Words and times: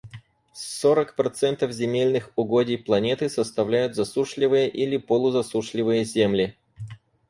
Сорок 0.55 1.15
процентов 1.15 1.71
земельных 1.73 2.31
угодий 2.35 2.79
планеты 2.79 3.29
составляют 3.29 3.93
засушливые 3.95 4.67
или 4.67 4.97
полузасушливые 4.97 6.05
земли. 6.05 6.57